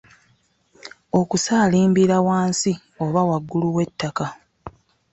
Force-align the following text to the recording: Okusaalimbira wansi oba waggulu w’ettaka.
Okusaalimbira 1.19 2.17
wansi 2.27 2.71
oba 3.03 3.21
waggulu 3.29 3.67
w’ettaka. 3.75 4.25